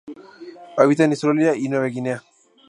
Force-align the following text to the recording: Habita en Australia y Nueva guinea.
Habita 0.77 1.03
en 1.03 1.11
Australia 1.11 1.55
y 1.55 1.69
Nueva 1.69 1.85
guinea. 1.85 2.23